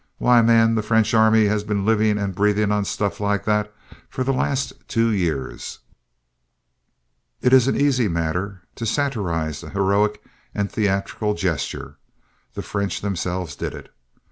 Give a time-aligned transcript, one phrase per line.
[0.17, 3.71] Why, man, the French army has been living and breathing on stuff like that
[4.09, 5.77] for the last two years."
[7.39, 10.19] It is an easy matter to satirize the heroic
[10.55, 11.99] and theatrical gesture.
[12.55, 13.93] The French themselves did it.